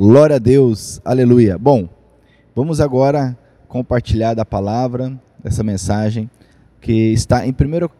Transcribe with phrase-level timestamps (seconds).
[0.00, 1.58] Glória a Deus, aleluia.
[1.58, 1.88] Bom,
[2.54, 6.30] vamos agora compartilhar da palavra, dessa mensagem,
[6.80, 7.54] que está em 1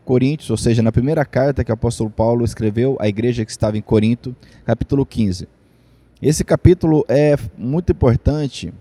[0.04, 3.76] Coríntios, ou seja, na primeira carta que o apóstolo Paulo escreveu à igreja que estava
[3.76, 5.48] em Corinto, capítulo 15.
[6.22, 8.73] Esse capítulo é muito importante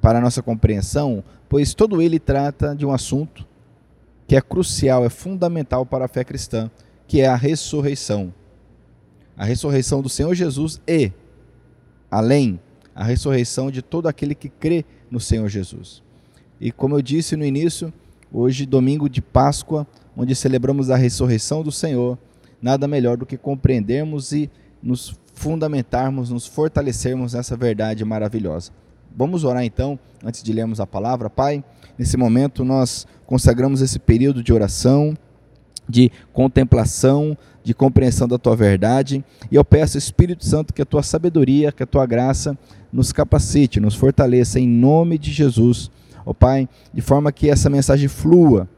[0.00, 3.46] para a nossa compreensão, pois todo ele trata de um assunto
[4.26, 6.70] que é crucial, é fundamental para a fé cristã,
[7.06, 8.32] que é a ressurreição.
[9.36, 11.12] A ressurreição do Senhor Jesus e
[12.16, 12.58] além
[12.94, 16.02] a ressurreição de todo aquele que crê no Senhor Jesus.
[16.58, 17.92] E como eu disse no início,
[18.32, 19.86] hoje, domingo de Páscoa,
[20.16, 22.18] onde celebramos a ressurreição do Senhor,
[22.60, 24.50] nada melhor do que compreendermos e
[24.82, 28.72] nos fundamentarmos, nos fortalecermos nessa verdade maravilhosa.
[29.14, 31.28] Vamos orar então, antes de lermos a palavra.
[31.28, 31.62] Pai,
[31.98, 35.14] nesse momento nós consagramos esse período de oração,
[35.88, 39.24] de contemplação, de compreensão da tua verdade.
[39.50, 42.56] E eu peço, Espírito Santo, que a tua sabedoria, que a tua graça
[42.92, 45.90] nos capacite, nos fortaleça em nome de Jesus.
[46.24, 48.68] Ó oh, Pai, de forma que essa mensagem flua,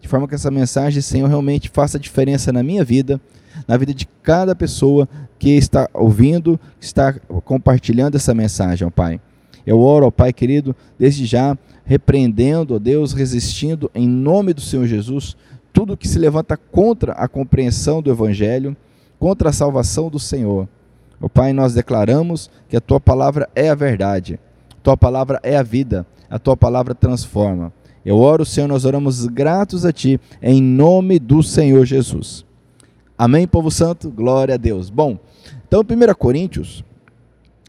[0.00, 3.20] de forma que essa mensagem, Senhor, realmente faça diferença na minha vida,
[3.66, 7.12] na vida de cada pessoa que está ouvindo, que está
[7.44, 9.20] compartilhando essa mensagem, ó oh, Pai.
[9.66, 14.86] Eu oro, ó Pai querido, desde já, repreendendo, ó Deus, resistindo em nome do Senhor
[14.86, 15.36] Jesus,
[15.78, 18.76] tudo que se levanta contra a compreensão do Evangelho,
[19.16, 20.68] contra a salvação do Senhor.
[21.20, 24.40] O Pai, nós declaramos que a tua palavra é a verdade,
[24.72, 27.72] a tua palavra é a vida, a tua palavra transforma.
[28.04, 32.44] Eu oro, Senhor, nós oramos gratos a ti, em nome do Senhor Jesus.
[33.16, 34.10] Amém, povo santo?
[34.10, 34.90] Glória a Deus.
[34.90, 35.16] Bom,
[35.68, 36.82] então, 1 Coríntios,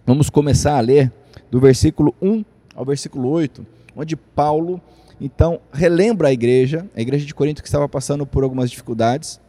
[0.04, 1.14] vamos começar a ler
[1.52, 2.44] do versículo 1
[2.76, 3.64] ao versículo 8,
[3.96, 4.82] onde Paulo
[5.20, 9.40] então, relembra a igreja, a igreja de Corinto que estava passando por algumas dificuldades,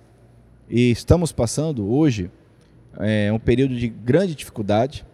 [0.69, 2.31] e estamos passando hoje
[2.99, 5.05] é, um período de grande dificuldade.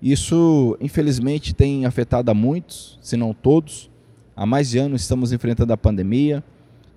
[0.00, 3.90] Isso, infelizmente, tem afetado a muitos, se não todos.
[4.34, 6.42] Há mais de anos estamos enfrentando a pandemia,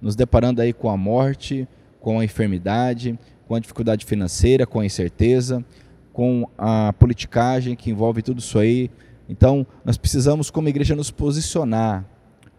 [0.02, 1.68] nos deparando aí com a morte,
[2.00, 5.64] com a enfermidade, com a dificuldade financeira, com a incerteza,
[6.12, 8.90] com a politicagem que envolve tudo isso aí.
[9.28, 12.06] Então, nós precisamos, como igreja, nos posicionar,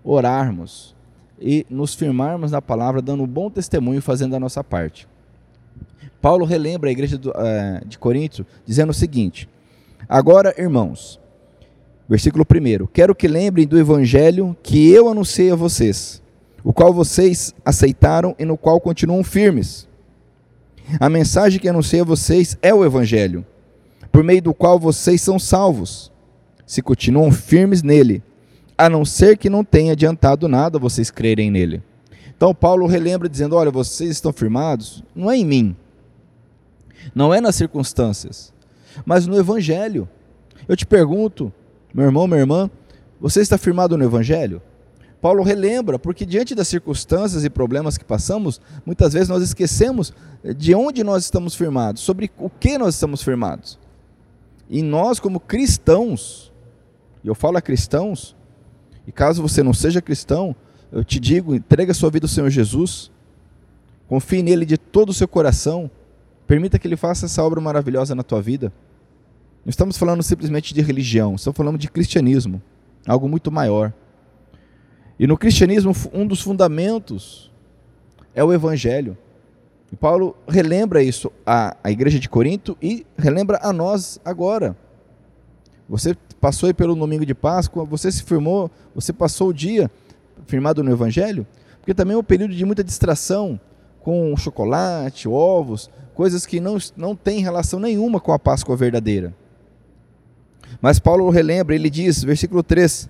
[0.06, 0.94] orarmos
[1.40, 5.06] e nos firmarmos na palavra, dando um bom testemunho, fazendo a nossa parte.
[6.22, 9.48] Paulo relembra a igreja uh, de Corinto, dizendo o seguinte:
[10.08, 11.20] Agora, irmãos,
[12.08, 16.22] versículo 1: Quero que lembrem do evangelho que eu anunciei a vocês,
[16.64, 19.86] o qual vocês aceitaram e no qual continuam firmes.
[21.00, 23.44] A mensagem que anunciei a vocês é o evangelho,
[24.12, 26.12] por meio do qual vocês são salvos,
[26.64, 28.22] se continuam firmes nele
[28.76, 31.82] a não ser que não tenha adiantado nada vocês crerem nele.
[32.36, 35.76] Então Paulo relembra dizendo: Olha, vocês estão firmados, não é em mim,
[37.14, 38.52] não é nas circunstâncias,
[39.04, 40.08] mas no Evangelho.
[40.68, 41.52] Eu te pergunto,
[41.94, 42.70] meu irmão, minha irmã,
[43.20, 44.60] você está firmado no Evangelho?
[45.20, 50.12] Paulo relembra, porque diante das circunstâncias e problemas que passamos, muitas vezes nós esquecemos
[50.56, 53.78] de onde nós estamos firmados, sobre o que nós estamos firmados.
[54.68, 56.52] E nós, como cristãos,
[57.24, 58.35] e eu falo a cristãos,
[59.06, 60.54] e caso você não seja cristão,
[60.90, 63.10] eu te digo, entregue a sua vida ao Senhor Jesus.
[64.08, 65.90] Confie nele de todo o seu coração.
[66.46, 68.72] Permita que ele faça essa obra maravilhosa na tua vida.
[69.64, 72.62] Não estamos falando simplesmente de religião, estamos falando de cristianismo,
[73.04, 73.92] algo muito maior.
[75.18, 77.50] E no cristianismo, um dos fundamentos
[78.32, 79.18] é o evangelho.
[79.90, 84.76] E Paulo relembra isso à, à igreja de Corinto e relembra a nós agora.
[85.88, 89.90] Você passou aí pelo domingo de Páscoa, você se firmou, você passou o dia
[90.46, 91.46] firmado no Evangelho,
[91.80, 93.58] porque também é um período de muita distração
[94.00, 99.34] com chocolate, ovos, coisas que não, não têm relação nenhuma com a Páscoa verdadeira.
[100.80, 103.08] Mas Paulo relembra, ele diz, versículo 3: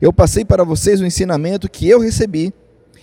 [0.00, 2.52] Eu passei para vocês o ensinamento que eu recebi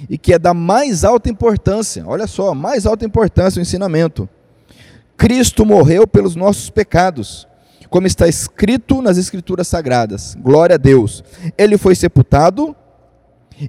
[0.10, 4.28] e que é da mais alta importância, olha só, mais alta importância o ensinamento.
[5.16, 7.48] Cristo morreu pelos nossos pecados
[7.90, 10.36] como está escrito nas Escrituras Sagradas.
[10.40, 11.24] Glória a Deus.
[11.58, 12.76] Ele foi sepultado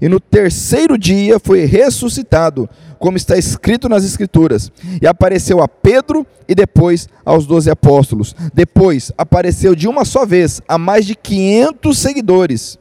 [0.00, 2.68] e no terceiro dia foi ressuscitado,
[2.98, 4.70] como está escrito nas Escrituras.
[5.00, 8.34] E apareceu a Pedro e depois aos doze apóstolos.
[8.52, 12.78] Depois apareceu de uma só vez a mais de 500 seguidores,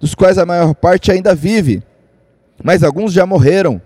[0.00, 1.82] dos quais a maior parte ainda vive,
[2.62, 3.80] mas alguns já morreram.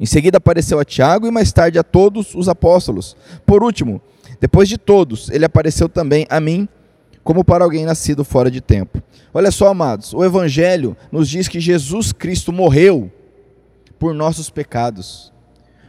[0.00, 3.16] Em seguida apareceu a Tiago e mais tarde a todos os apóstolos.
[3.46, 4.02] Por último,
[4.42, 6.68] depois de todos, ele apareceu também a mim,
[7.22, 9.00] como para alguém nascido fora de tempo.
[9.32, 13.08] Olha só, amados, o Evangelho nos diz que Jesus Cristo morreu
[14.00, 15.32] por nossos pecados,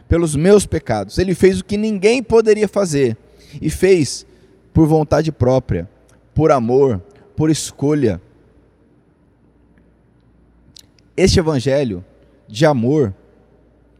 [0.08, 1.18] pelos meus pecados.
[1.18, 3.16] Ele fez o que ninguém poderia fazer.
[3.60, 4.24] e fez
[4.72, 5.90] por vontade própria,
[6.32, 7.02] por amor,
[7.34, 8.20] por escolha.
[11.16, 12.04] Este evangelho
[12.46, 13.12] de amor,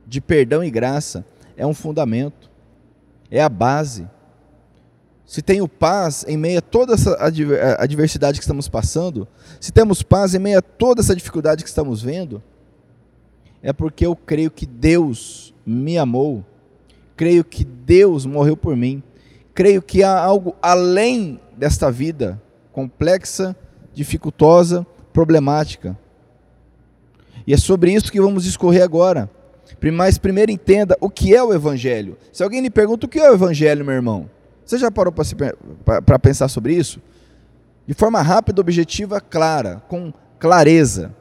[0.06, 2.48] de perdão e graça é um fundamento,
[3.28, 4.08] é a base.
[5.26, 7.17] Se tenho paz em meio a toda essa
[7.79, 9.26] adversidade que estamos passando,
[9.59, 12.43] se temos paz em meio a toda essa dificuldade que estamos vendo,
[13.62, 16.44] é porque eu creio que Deus me amou,
[17.17, 19.03] creio que Deus morreu por mim,
[19.55, 22.41] creio que há algo além desta vida
[22.71, 23.56] complexa,
[23.94, 25.97] dificultosa, problemática.
[27.47, 29.31] E é sobre isso que vamos discorrer agora.
[29.93, 32.17] Mas primeiro entenda o que é o Evangelho.
[32.32, 34.31] Se alguém lhe pergunta o que é o Evangelho, meu irmão,
[34.64, 35.12] você já parou
[36.05, 37.00] para pensar sobre isso?
[37.87, 41.14] De forma rápida, objetiva, clara, com clareza,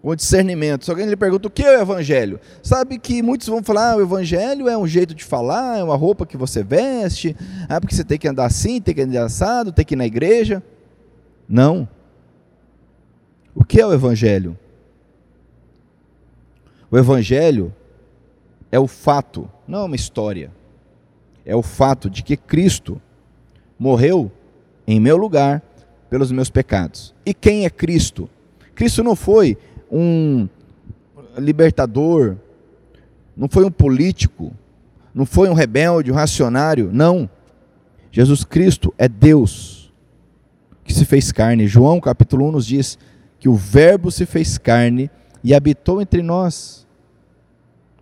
[0.00, 0.84] com discernimento.
[0.84, 3.96] Se alguém lhe pergunta o que é o Evangelho, sabe que muitos vão falar: ah,
[3.96, 7.36] o Evangelho é um jeito de falar, é uma roupa que você veste,
[7.68, 10.06] ah, porque você tem que andar assim, tem que andar assado, tem que ir na
[10.06, 10.62] igreja.
[11.48, 11.88] Não.
[13.54, 14.58] O que é o Evangelho?
[16.90, 17.74] O Evangelho
[18.70, 20.50] é o fato, não é uma história.
[21.44, 23.00] É o fato de que Cristo
[23.78, 24.30] morreu
[24.86, 25.62] em meu lugar
[26.08, 27.14] pelos meus pecados.
[27.24, 28.28] E quem é Cristo?
[28.74, 29.56] Cristo não foi
[29.90, 30.48] um
[31.38, 32.36] libertador,
[33.36, 34.52] não foi um político,
[35.14, 37.28] não foi um rebelde, um racionário, não.
[38.10, 39.92] Jesus Cristo é Deus
[40.84, 41.66] que se fez carne.
[41.66, 42.98] João capítulo 1 nos diz
[43.38, 45.10] que o Verbo se fez carne
[45.42, 46.86] e habitou entre nós.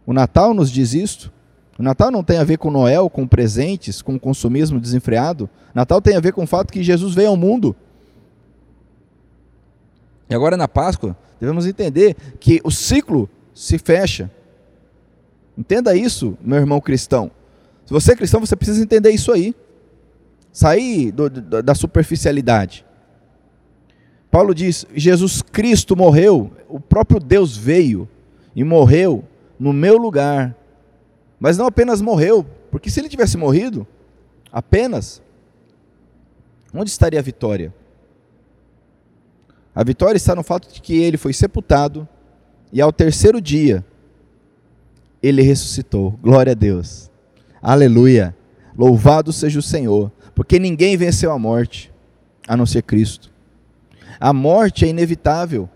[0.05, 1.33] O Natal nos diz isto.
[1.81, 5.49] O Natal não tem a ver com Noel, com presentes, com consumismo desenfreado.
[5.75, 7.75] Natal tem a ver com o fato que Jesus veio ao mundo.
[10.29, 14.31] E agora na Páscoa, devemos entender que o ciclo se fecha.
[15.57, 17.31] Entenda isso, meu irmão cristão.
[17.87, 19.57] Se você é cristão, você precisa entender isso aí.
[20.53, 22.85] Sair do, do, da superficialidade.
[24.31, 28.07] Paulo diz: Jesus Cristo morreu, o próprio Deus veio
[28.55, 29.25] e morreu
[29.59, 30.60] no meu lugar.
[31.41, 33.87] Mas não apenas morreu, porque se ele tivesse morrido,
[34.53, 35.23] apenas,
[36.73, 37.75] onde estaria a vitória?
[39.75, 42.07] A vitória está no fato de que ele foi sepultado
[42.71, 43.85] e ao terceiro dia
[45.23, 46.19] ele ressuscitou.
[46.23, 47.11] Glória a Deus.
[47.63, 48.37] Aleluia.
[48.77, 51.93] Louvado seja o Senhor, porque ninguém venceu a morte
[52.47, 53.31] a não ser Cristo.
[54.19, 55.69] A morte é inevitável.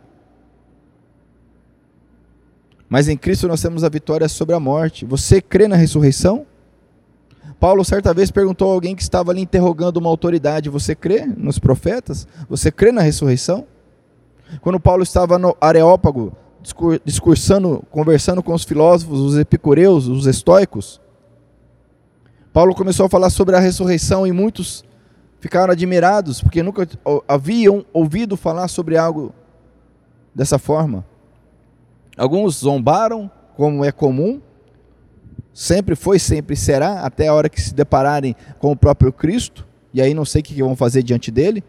[2.94, 5.04] Mas em Cristo nós temos a vitória sobre a morte.
[5.04, 6.46] Você crê na ressurreição?
[7.58, 11.58] Paulo certa vez perguntou a alguém que estava ali interrogando uma autoridade: Você crê nos
[11.58, 12.24] profetas?
[12.48, 13.66] Você crê na ressurreição?
[14.60, 16.36] Quando Paulo estava no Areópago,
[17.04, 21.00] discursando, conversando com os filósofos, os epicureus, os estoicos,
[22.52, 24.84] Paulo começou a falar sobre a ressurreição e muitos
[25.40, 26.88] ficaram admirados, porque nunca
[27.26, 29.34] haviam ouvido falar sobre algo
[30.32, 31.04] dessa forma.
[32.16, 34.40] Alguns zombaram, como é comum,
[35.52, 40.02] sempre foi, sempre será, até a hora que se depararem com o próprio Cristo, e
[40.02, 41.62] aí não sei o que vão fazer diante dele.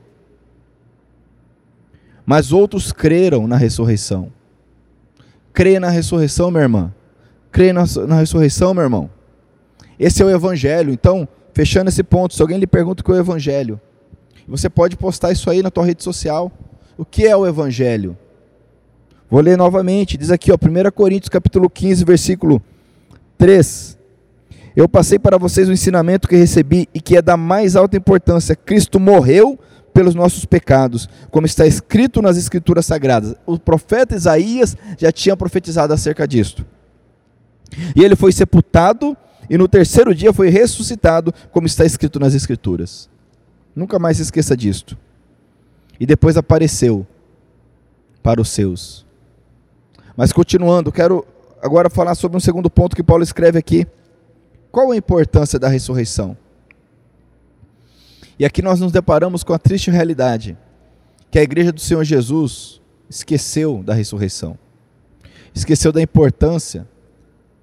[2.26, 4.32] Mas outros creram na ressurreição.
[5.54, 6.94] Crê na ressurreição, minha irmã.
[7.52, 9.10] Crê na, na ressurreição, meu irmão.
[10.00, 10.92] Esse é o Evangelho.
[10.92, 13.80] Então, fechando esse ponto, se alguém lhe pergunta o que é o Evangelho,
[14.48, 16.52] você pode postar isso aí na tua rede social.
[16.98, 18.18] O que é o Evangelho?
[19.30, 22.62] Vou ler novamente, diz aqui, ó, 1 Coríntios capítulo 15, versículo
[23.38, 23.98] 3.
[24.76, 28.56] Eu passei para vocês o ensinamento que recebi e que é da mais alta importância.
[28.56, 29.58] Cristo morreu
[29.94, 33.34] pelos nossos pecados, como está escrito nas escrituras sagradas.
[33.46, 36.66] O profeta Isaías já tinha profetizado acerca disto.
[37.96, 39.16] E ele foi sepultado
[39.50, 43.10] e no terceiro dia foi ressuscitado, como está escrito nas escrituras.
[43.76, 44.98] Nunca mais se esqueça disto.
[45.98, 47.08] E depois apareceu
[48.22, 49.05] para os seus.
[50.16, 51.26] Mas continuando, quero
[51.62, 53.86] agora falar sobre um segundo ponto que Paulo escreve aqui.
[54.72, 56.38] Qual a importância da ressurreição?
[58.38, 60.58] E aqui nós nos deparamos com a triste realidade
[61.32, 64.58] que a igreja do Senhor Jesus esqueceu da ressurreição.
[65.54, 66.88] Esqueceu da importância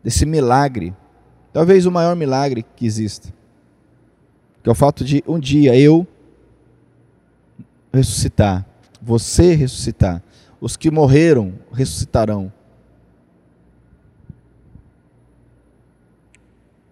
[0.03, 0.95] desse milagre,
[1.53, 3.29] talvez o maior milagre que exista.
[4.63, 6.07] Que é o fato de um dia eu
[7.93, 8.67] ressuscitar,
[9.01, 10.23] você ressuscitar,
[10.63, 12.53] os que morreram ressuscitarão.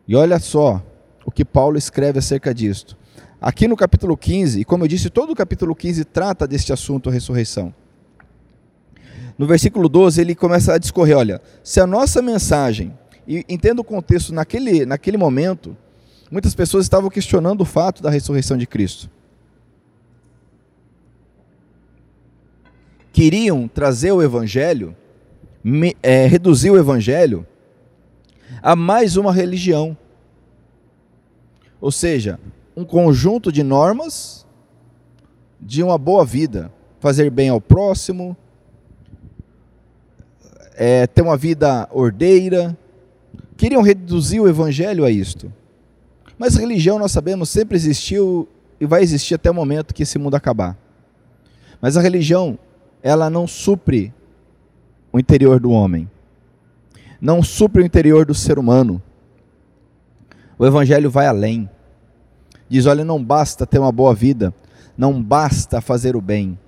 [0.09, 0.83] E olha só
[1.25, 2.97] o que Paulo escreve acerca disto.
[3.41, 7.09] Aqui no capítulo 15, e como eu disse, todo o capítulo 15 trata deste assunto,
[7.09, 7.73] a ressurreição.
[9.39, 12.93] No versículo 12, ele começa a discorrer: olha, se a nossa mensagem,
[13.25, 15.77] e entenda o contexto naquele, naquele momento,
[16.29, 19.09] muitas pessoas estavam questionando o fato da ressurreição de Cristo.
[23.13, 24.97] Queriam trazer o Evangelho,
[26.03, 27.47] é, reduzir o Evangelho
[28.63, 29.97] a mais uma religião.
[31.81, 32.39] Ou seja,
[32.77, 34.47] um conjunto de normas
[35.61, 38.37] de uma boa vida, fazer bem ao próximo,
[40.75, 42.77] é, ter uma vida ordeira.
[43.57, 45.53] Queriam reduzir o evangelho a isto.
[46.39, 48.49] Mas religião, nós sabemos, sempre existiu
[48.81, 50.77] e vai existir até o momento que esse mundo acabar.
[51.83, 52.59] Mas a religião,
[53.03, 54.13] ela não supre
[55.13, 56.09] o interior do homem.
[57.21, 59.03] Não supre o interior do ser humano.
[60.59, 61.69] O evangelho vai além.
[62.69, 64.55] Diz: olha, não basta ter uma boa vida,
[64.97, 66.59] não basta fazer o bem.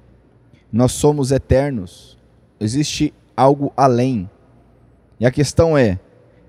[0.73, 2.19] Nós somos eternos.
[2.59, 4.29] Existe algo além.
[5.21, 5.99] E a questão é: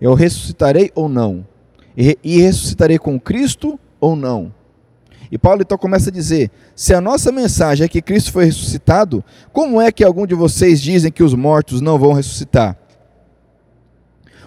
[0.02, 1.46] eu ressuscitarei ou não?
[1.96, 4.54] E, ressuscitarei com Cristo ou não?
[5.34, 9.26] E Paulo então começa a dizer: se a nossa mensagem é que Cristo foi ressuscitado,
[9.52, 12.78] como é que algum de vocês dizem que os mortos não vão ressuscitar?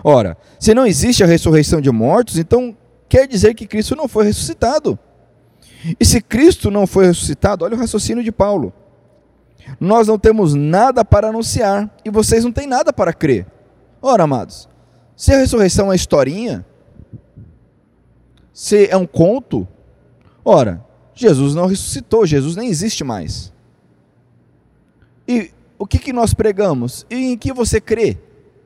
[0.05, 2.76] Ora, se não existe a ressurreição de mortos, então
[3.09, 4.97] quer dizer que Cristo não foi ressuscitado.
[5.99, 8.73] E se Cristo não foi ressuscitado, olha o raciocínio de Paulo.
[9.81, 13.45] Nós não temos nada para anunciar e vocês não têm nada para crer.
[14.00, 14.69] Ora, amados,
[15.16, 16.64] se a ressurreição é historinha,
[18.52, 19.66] se é um conto,
[20.47, 20.83] ora,
[21.15, 23.53] Jesus não ressuscitou, Jesus nem existe mais.
[25.26, 27.05] E o que, que nós pregamos?
[27.11, 28.17] E em que você crê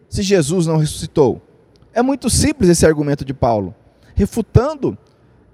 [0.08, 1.40] se Jesus não ressuscitou?
[1.94, 3.74] É muito simples esse argumento de Paulo
[4.20, 4.98] refutando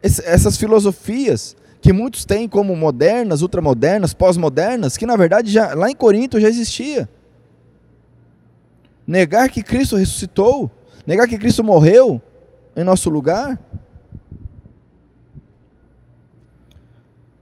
[0.02, 5.94] essas filosofias que muitos têm como modernas, ultramodernas, pós-modernas, que na verdade já lá em
[5.94, 7.08] Corinto já existia.
[9.06, 10.68] Negar que Cristo ressuscitou,
[11.06, 12.20] negar que Cristo morreu
[12.74, 13.56] em nosso lugar.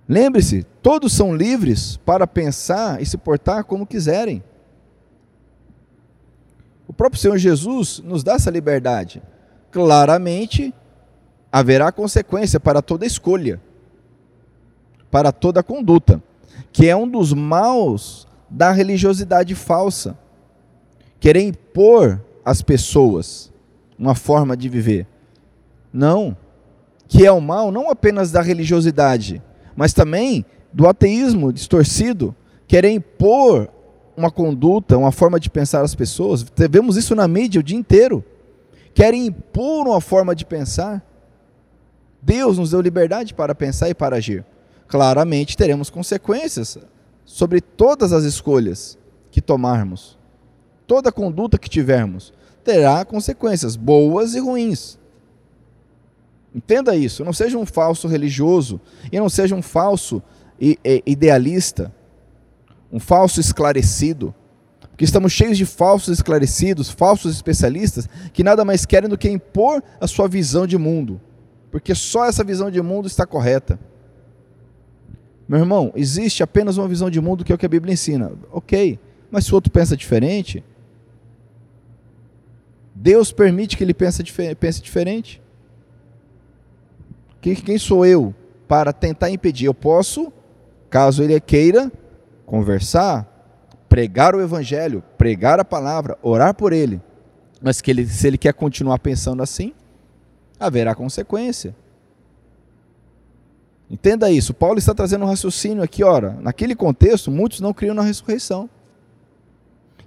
[0.08, 4.42] Lembre-se, todos são livres para pensar e se portar como quiserem.
[6.86, 9.22] O próprio Senhor Jesus nos dá essa liberdade.
[9.70, 10.74] Claramente,
[11.50, 13.60] haverá consequência para toda escolha,
[15.10, 16.22] para toda conduta,
[16.72, 20.18] que é um dos maus da religiosidade falsa.
[21.18, 23.52] Querer impor às pessoas
[23.98, 25.06] uma forma de viver.
[25.92, 26.36] Não.
[27.08, 29.40] Que é o mal não apenas da religiosidade,
[29.76, 32.34] mas também do ateísmo distorcido.
[32.66, 33.68] Querer impor
[34.16, 36.44] uma conduta, uma forma de pensar às pessoas.
[36.70, 38.24] Vemos isso na mídia o dia inteiro.
[38.92, 41.04] Querem impor uma forma de pensar.
[42.22, 44.44] Deus nos deu liberdade para pensar e para agir.
[44.86, 46.78] Claramente teremos consequências
[47.24, 48.96] sobre todas as escolhas
[49.30, 50.18] que tomarmos.
[50.86, 54.98] Toda conduta que tivermos terá consequências boas e ruins.
[56.54, 58.80] Entenda isso, não seja um falso religioso
[59.10, 60.22] e não seja um falso
[61.04, 61.92] idealista,
[62.92, 64.32] um falso esclarecido,
[64.90, 69.82] porque estamos cheios de falsos esclarecidos, falsos especialistas que nada mais querem do que impor
[70.00, 71.20] a sua visão de mundo
[71.74, 73.80] porque só essa visão de mundo está correta.
[75.48, 78.30] Meu irmão, existe apenas uma visão de mundo que é o que a Bíblia ensina.
[78.52, 78.96] Ok,
[79.28, 80.62] mas se o outro pensa diferente,
[82.94, 84.22] Deus permite que ele pense,
[84.54, 85.42] pense diferente.
[87.52, 88.34] Quem sou eu
[88.66, 89.66] para tentar impedir?
[89.66, 90.32] Eu posso,
[90.88, 91.92] caso ele queira,
[92.46, 93.28] conversar,
[93.88, 97.02] pregar o Evangelho, pregar a palavra, orar por ele.
[97.60, 99.74] Mas que ele, se ele quer continuar pensando assim,
[100.58, 101.76] haverá consequência.
[103.90, 104.54] Entenda isso.
[104.54, 108.68] Paulo está trazendo um raciocínio aqui, ora, naquele contexto, muitos não criam na ressurreição.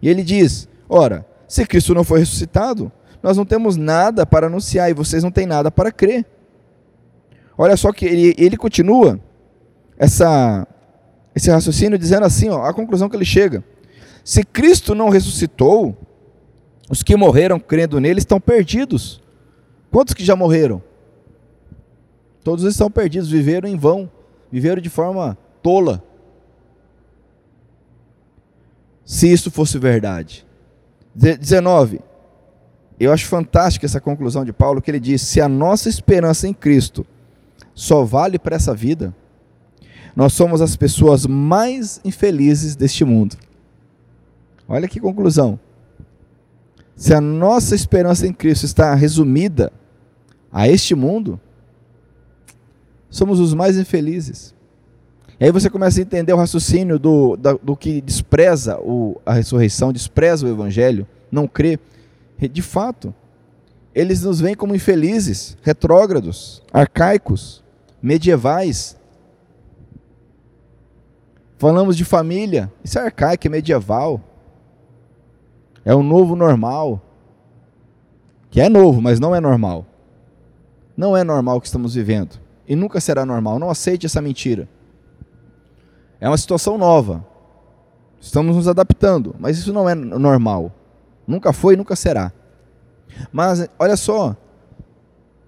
[0.02, 2.92] E ele diz: ora, se Cristo não foi ressuscitado,
[3.22, 6.26] nós não temos nada para anunciar e vocês não têm nada para crer.
[7.58, 9.20] Olha só que ele, ele continua
[9.98, 10.68] essa,
[11.36, 13.64] esse raciocínio dizendo assim, ó, a conclusão que ele chega.
[14.24, 15.98] Se Cristo não ressuscitou,
[16.90, 19.22] os que morreram crendo nele estão perdidos.
[19.90, 20.84] Quantos que já morreram?
[22.44, 24.10] Todos estão perdidos, viveram em vão,
[24.52, 26.04] viveram de forma tola.
[29.04, 30.46] Se isso fosse verdade.
[31.16, 32.02] 19.
[33.00, 36.54] Eu acho fantástica essa conclusão de Paulo, que ele diz: se a nossa esperança em
[36.54, 37.06] Cristo
[37.78, 39.14] só vale para essa vida,
[40.16, 43.38] nós somos as pessoas mais infelizes deste mundo.
[44.68, 45.60] Olha que conclusão.
[46.96, 49.72] Se a nossa esperança em Cristo está resumida
[50.52, 51.40] a este mundo,
[53.12, 54.56] somos os mais infelizes.
[55.40, 59.34] E aí você começa a entender o raciocínio do, do, do que despreza o, a
[59.34, 61.80] ressurreição, despreza o evangelho, não crê.
[62.40, 63.14] De fato,
[63.94, 67.64] eles nos veem como infelizes, retrógrados, arcaicos,
[68.08, 68.96] medievais.
[71.58, 74.22] Falamos de família, isso é arcaico, é medieval.
[75.84, 77.02] É o novo normal.
[78.50, 79.86] Que é novo, mas não é normal.
[80.96, 82.40] Não é normal o que estamos vivendo.
[82.68, 83.60] E nunca será normal.
[83.60, 84.70] Não aceite essa mentira.
[86.20, 87.26] É uma situação nova.
[88.22, 90.72] Estamos nos adaptando, mas isso não é normal.
[91.28, 92.32] Nunca foi e nunca será.
[93.32, 94.36] Mas olha só,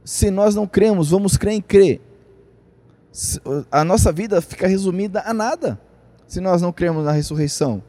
[0.03, 2.08] se nós não cremos, vamos crer em crer.
[3.71, 5.79] A nossa vida fica resumida a nada
[6.27, 7.83] se nós não cremos na ressurreição.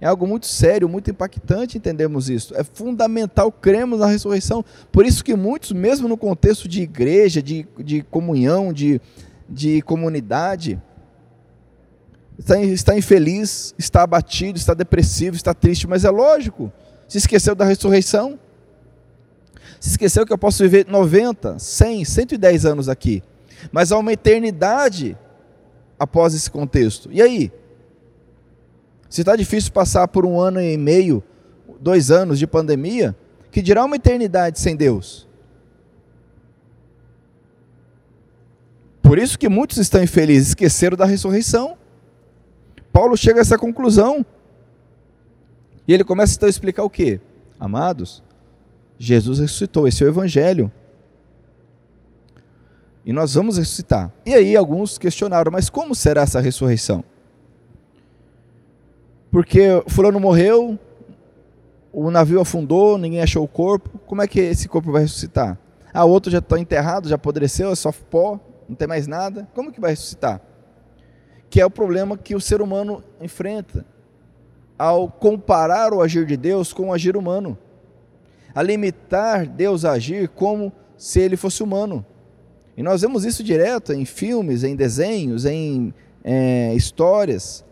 [0.00, 2.54] É algo muito sério, muito impactante entendemos isso.
[2.56, 4.64] É fundamental cremos na ressurreição.
[4.92, 9.00] Por isso que muitos, mesmo no contexto de igreja, de, de comunhão, de,
[9.48, 10.80] de comunidade,
[12.38, 16.72] está, está infeliz, está abatido, está depressivo, está triste, mas é lógico.
[17.08, 18.38] Se esqueceu da ressurreição.
[19.80, 23.22] Se esqueceu que eu posso viver 90, 100, 110 anos aqui.
[23.72, 25.16] Mas há uma eternidade
[25.98, 27.10] após esse contexto.
[27.12, 27.52] E aí?
[29.08, 31.22] Se está difícil passar por um ano e meio,
[31.80, 33.16] dois anos de pandemia,
[33.50, 35.26] que dirá uma eternidade sem Deus?
[39.02, 41.78] Por isso que muitos estão infelizes, esqueceram da ressurreição.
[42.92, 44.24] Paulo chega a essa conclusão.
[45.86, 47.18] E ele começa então a explicar o que?
[47.58, 48.22] Amados,
[48.98, 50.70] Jesus ressuscitou, esse é o Evangelho.
[53.08, 54.12] E nós vamos ressuscitar.
[54.26, 57.02] E aí alguns questionaram, mas como será essa ressurreição?
[59.30, 60.78] Porque fulano morreu,
[61.90, 65.58] o navio afundou, ninguém achou o corpo, como é que esse corpo vai ressuscitar?
[65.90, 68.38] Ah, outro já está enterrado, já apodreceu, é só pó,
[68.68, 69.48] não tem mais nada.
[69.54, 70.42] Como que vai ressuscitar?
[71.48, 73.86] Que é o problema que o ser humano enfrenta
[74.78, 77.56] ao comparar o agir de Deus com o agir humano
[78.54, 82.04] a limitar Deus a agir como se ele fosse humano.
[82.78, 85.92] E nós vemos isso direto em filmes, em desenhos, em
[86.24, 87.62] é, histórias,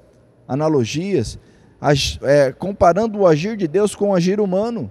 [0.46, 1.38] analogias,
[2.22, 4.90] é, comparando o agir de Deus com o agir humano.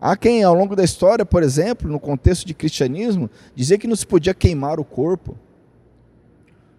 [0.00, 3.96] Há quem, ao longo da história, por exemplo, no contexto de cristianismo, dizia que não
[3.96, 5.36] se podia queimar o corpo,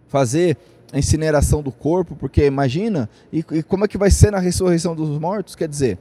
[0.07, 0.57] fazer
[0.91, 4.95] a incineração do corpo, porque imagina, e, e como é que vai ser na ressurreição
[4.95, 5.55] dos mortos?
[5.55, 5.99] Quer dizer,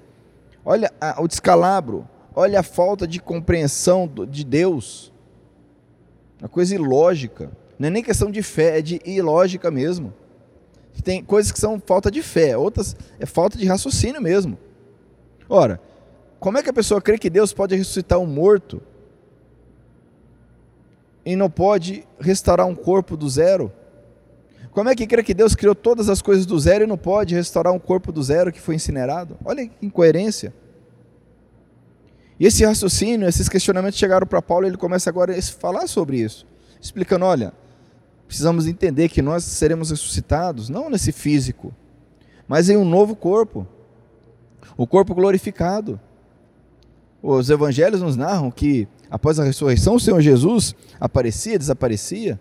[0.70, 5.11] Olha a, o descalabro, olha a falta de compreensão de Deus.
[6.40, 7.51] Uma coisa ilógica.
[7.79, 10.12] Não é nem questão de fé, é de ilógica mesmo.
[11.03, 14.59] Tem coisas que são falta de fé, outras é falta de raciocínio mesmo.
[15.48, 15.81] Ora,
[16.40, 18.83] como é que a pessoa crê que Deus pode ressuscitar um morto
[21.24, 23.72] e não pode restaurar um corpo do zero?
[24.70, 27.35] Como é que crê que Deus criou todas as coisas do zero e não pode
[27.35, 29.37] restaurar um corpo do zero que foi incinerado?
[29.44, 30.53] Olha que incoerência.
[32.38, 36.20] E esse raciocínio, esses questionamentos chegaram para Paulo e ele começa agora a falar sobre
[36.20, 36.46] isso,
[36.81, 37.53] explicando: olha,
[38.27, 41.74] precisamos entender que nós seremos ressuscitados, não nesse físico,
[42.46, 43.66] mas em um novo corpo
[44.77, 46.01] o corpo glorificado.
[47.20, 52.38] Os evangelhos nos narram que após a ressurreição o Senhor Jesus aparecia, desaparecia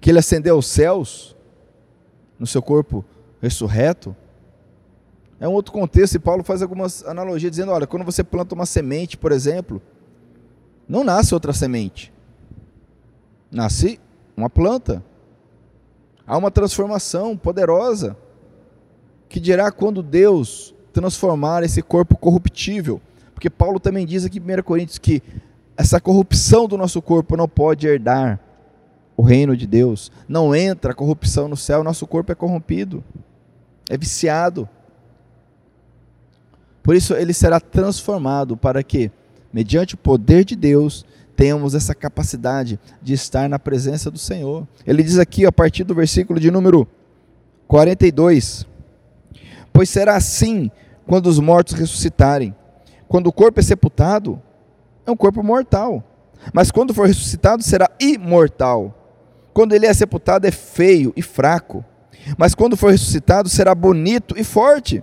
[0.00, 1.36] que ele ascendeu aos céus
[2.38, 3.04] no seu corpo
[3.42, 4.16] ressurreto.
[5.40, 8.66] É um outro contexto, e Paulo faz algumas analogias, dizendo: olha, quando você planta uma
[8.66, 9.80] semente, por exemplo,
[10.88, 12.12] não nasce outra semente,
[13.50, 14.00] nasce
[14.36, 15.02] uma planta.
[16.26, 18.16] Há uma transformação poderosa,
[19.28, 23.00] que dirá quando Deus transformar esse corpo corruptível.
[23.32, 25.22] Porque Paulo também diz aqui em 1 Coríntios que
[25.76, 28.40] essa corrupção do nosso corpo não pode herdar
[29.16, 30.12] o reino de Deus.
[30.28, 33.02] Não entra corrupção no céu, nosso corpo é corrompido,
[33.88, 34.68] é viciado.
[36.82, 39.10] Por isso ele será transformado para que,
[39.52, 41.04] mediante o poder de Deus,
[41.36, 44.66] tenhamos essa capacidade de estar na presença do Senhor.
[44.86, 46.88] Ele diz aqui a partir do versículo de número
[47.66, 48.66] 42:
[49.72, 50.70] Pois será assim
[51.06, 52.54] quando os mortos ressuscitarem.
[53.06, 54.40] Quando o corpo é sepultado,
[55.06, 56.04] é um corpo mortal.
[56.52, 58.94] Mas quando for ressuscitado, será imortal.
[59.52, 61.84] Quando ele é sepultado, é feio e fraco.
[62.36, 65.02] Mas quando for ressuscitado, será bonito e forte.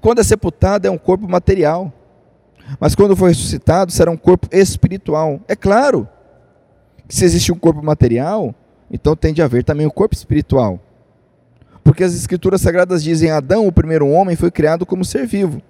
[0.00, 1.92] Quando é sepultado, é um corpo material.
[2.78, 5.40] Mas quando for ressuscitado, será um corpo espiritual.
[5.48, 6.08] É claro
[7.06, 8.54] que se existe um corpo material,
[8.90, 10.78] então tem de haver também um corpo espiritual.
[11.82, 15.62] Porque as Escrituras Sagradas dizem: Adão, o primeiro homem, foi criado como ser vivo.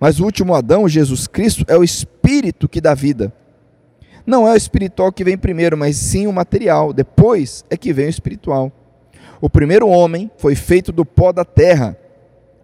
[0.00, 3.32] Mas o último Adão, Jesus Cristo, é o espírito que dá vida.
[4.26, 6.92] Não é o espiritual que vem primeiro, mas sim o material.
[6.92, 8.72] Depois é que vem o espiritual.
[9.40, 11.96] O primeiro homem foi feito do pó da terra.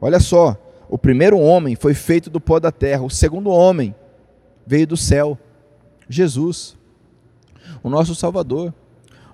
[0.00, 0.56] Olha só,
[0.90, 3.94] O primeiro homem foi feito do pó da terra, o segundo homem
[4.66, 5.38] veio do céu,
[6.08, 6.76] Jesus,
[7.80, 8.74] o nosso Salvador,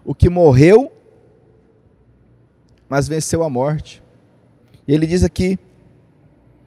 [0.05, 0.93] o que morreu,
[2.87, 4.03] mas venceu a morte.
[4.87, 5.59] E ele diz aqui: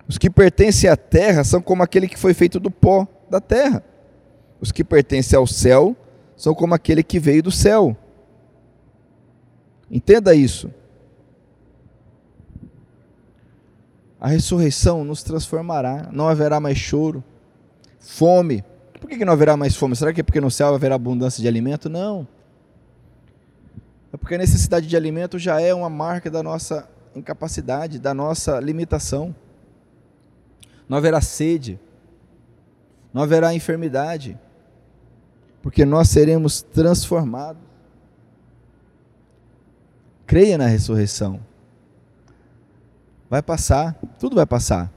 [0.08, 3.84] os que pertencem à terra são como aquele que foi feito do pó da terra.
[4.60, 5.96] Os que pertencem ao céu
[6.36, 7.96] são como aquele que veio do céu.
[9.90, 10.74] Entenda isso.
[14.20, 17.24] A ressurreição nos transformará, não haverá mais choro,
[18.00, 18.64] fome.
[19.00, 19.96] Por que não haverá mais fome?
[19.96, 21.90] Será que é porque no céu haverá abundância de alimento?
[21.90, 22.28] Não.
[24.12, 28.60] É porque a necessidade de alimento já é uma marca da nossa incapacidade, da nossa
[28.60, 29.34] limitação.
[30.88, 31.80] Não haverá sede,
[33.14, 34.38] não haverá enfermidade,
[35.62, 37.62] porque nós seremos transformados.
[40.26, 41.40] Creia na ressurreição.
[43.30, 44.92] Vai passar, tudo vai passar.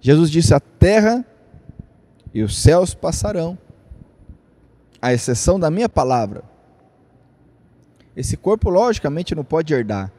[0.00, 1.24] Jesus disse: a terra
[2.34, 3.56] e os céus passarão,
[5.00, 6.42] à exceção da minha palavra.
[8.16, 10.12] Esse corpo, logicamente, não pode herdar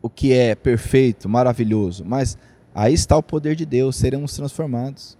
[0.00, 2.38] o que é perfeito, maravilhoso, mas
[2.74, 5.18] aí está o poder de Deus, seremos transformados.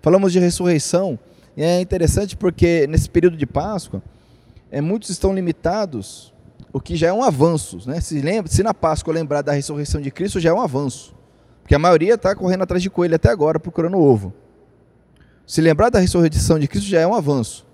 [0.00, 1.18] Falamos de ressurreição,
[1.56, 4.02] e é interessante porque nesse período de Páscoa,
[4.70, 6.33] é, muitos estão limitados
[6.74, 7.78] o que já é um avanço.
[7.88, 8.00] Né?
[8.00, 11.14] Se, lembra, se na Páscoa lembrar da ressurreição de Cristo, já é um avanço.
[11.62, 14.34] Porque a maioria está correndo atrás de coelho até agora, procurando ovo.
[15.46, 17.64] Se lembrar da ressurreição de Cristo, já é um avanço.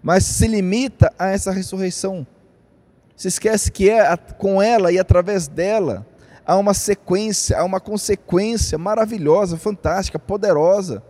[0.00, 2.24] Mas se limita a essa ressurreição.
[3.16, 6.06] Se esquece que é com ela e através dela
[6.46, 11.02] há uma sequência, há uma consequência maravilhosa, fantástica, poderosa.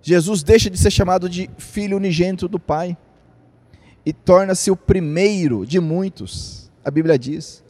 [0.00, 2.96] Jesus deixa de ser chamado de filho unigênito do Pai
[4.06, 7.64] e torna-se o primeiro de muitos, a Bíblia diz.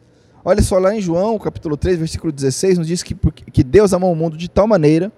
[0.44, 3.16] Olha só lá em João, capítulo 3, versículo 16, nos diz que,
[3.51, 5.11] que Deus amou o mundo de tal maneira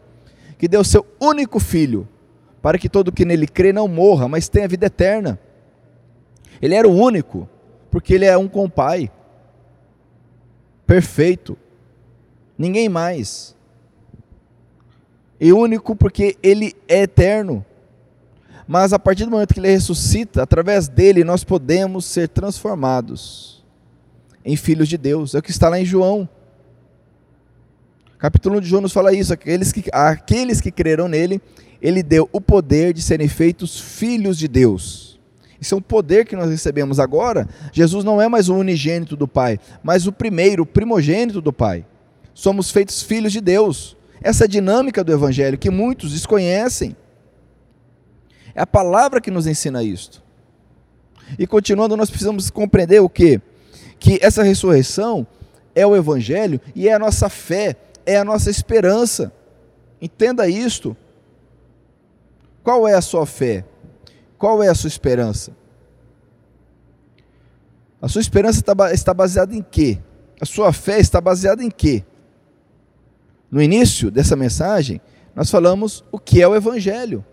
[0.56, 2.08] que deu seu único filho,
[2.62, 5.38] para que todo que nele crê não morra, mas tenha vida eterna.
[6.62, 7.48] Ele era o único,
[7.90, 9.10] porque ele é um com o Pai.
[10.86, 11.58] Perfeito.
[12.56, 13.56] Ninguém mais.
[15.40, 17.64] E único porque ele é eterno.
[18.68, 23.64] Mas a partir do momento que ele ressuscita, através dele nós podemos ser transformados
[24.44, 25.34] em filhos de Deus.
[25.34, 26.28] É o que está lá em João.
[28.18, 31.40] Capítulo 1 de João nos fala isso: aqueles que, aqueles que creram nele,
[31.80, 35.18] ele deu o poder de serem feitos filhos de Deus.
[35.58, 37.48] Isso é um poder que nós recebemos agora.
[37.72, 41.86] Jesus não é mais o unigênito do Pai, mas o primeiro, o primogênito do Pai.
[42.34, 43.96] Somos feitos filhos de Deus.
[44.20, 46.94] Essa é a dinâmica do Evangelho que muitos desconhecem.
[48.54, 50.22] É a palavra que nos ensina isto.
[51.38, 53.40] E continuando, nós precisamos compreender o que?
[53.98, 55.26] Que essa ressurreição
[55.74, 59.32] é o Evangelho e é a nossa fé, é a nossa esperança.
[60.00, 60.96] Entenda isto.
[62.62, 63.64] Qual é a sua fé?
[64.36, 65.52] Qual é a sua esperança?
[68.00, 69.98] A sua esperança está baseada em quê?
[70.40, 72.04] A sua fé está baseada em quê?
[73.50, 75.00] No início dessa mensagem,
[75.34, 77.24] nós falamos o que é o Evangelho.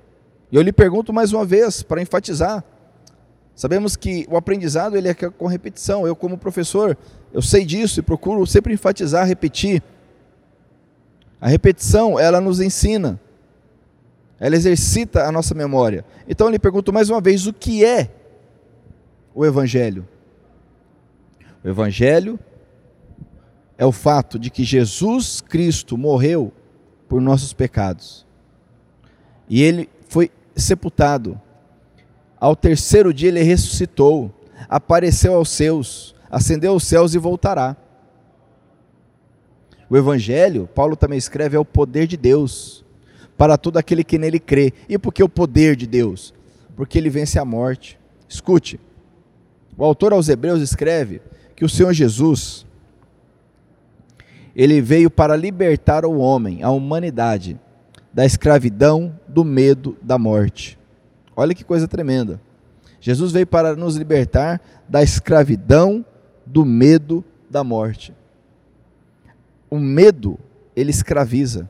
[0.52, 2.64] E eu lhe pergunto mais uma vez, para enfatizar.
[3.56, 6.06] Sabemos que o aprendizado ele é com repetição.
[6.06, 6.98] Eu, como professor,
[7.34, 9.82] eu sei disso e procuro sempre enfatizar, repetir.
[11.40, 13.20] A repetição, ela nos ensina.
[14.40, 16.04] Ela exercita a nossa memória.
[16.28, 18.12] Então eu lhe pergunto mais uma vez, o que é
[19.34, 20.06] o Evangelho?
[21.64, 22.38] O Evangelho
[23.78, 26.52] é o fato de que Jesus Cristo morreu
[27.08, 28.26] por nossos pecados.
[29.48, 29.90] E ele
[30.56, 31.40] sepultado.
[32.40, 34.34] Ao terceiro dia ele ressuscitou,
[34.70, 37.76] apareceu aos seus, ascendeu aos céus e voltará.
[39.90, 42.84] O Evangelho, Paulo também escreve, é o poder de Deus
[43.38, 44.74] para todo aquele que nele crê.
[44.90, 46.34] E por que o poder de Deus?
[46.76, 48.00] Porque ele vence a morte.
[48.28, 48.80] Escute,
[49.78, 51.22] o autor aos Hebreus escreve
[51.56, 52.66] que o Senhor Jesus,
[54.56, 57.60] ele veio para libertar o homem, a humanidade,
[58.16, 60.80] da escravidão, do medo, da morte.
[61.36, 62.40] Olha que coisa tremenda.
[63.02, 66.06] Jesus veio para nos libertar da escravidão,
[66.46, 68.16] do medo, da morte.
[69.70, 70.40] O medo,
[70.74, 71.70] ele escraviza.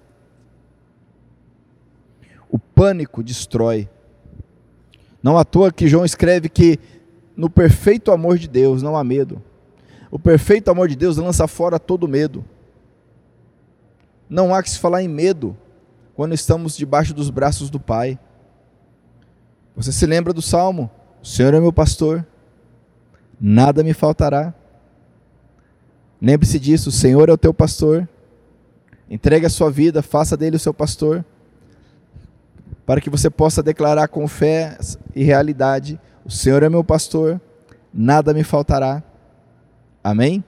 [2.47, 3.89] O pânico destrói.
[5.23, 6.77] Não à toa que João escreve que
[7.35, 9.41] no perfeito amor de Deus não há medo.
[10.11, 12.45] O perfeito amor de Deus lança fora todo medo.
[14.29, 15.57] Não há que se falar em medo
[16.15, 18.17] quando estamos debaixo dos braços do Pai.
[19.75, 20.89] Você se lembra do salmo?
[21.21, 22.25] O Senhor é meu pastor,
[23.39, 24.53] nada me faltará.
[26.21, 28.07] Lembre-se disso: o Senhor é o teu pastor,
[29.09, 31.23] Entregue a sua vida, faça dele o seu pastor,
[32.85, 34.77] para que você possa declarar com fé
[35.15, 37.39] e realidade: O Senhor é meu pastor,
[37.93, 39.03] nada me faltará.
[40.03, 40.43] Amém?